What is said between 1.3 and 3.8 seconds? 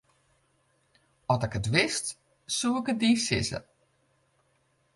As ik it wist, soe ik it dy sizze.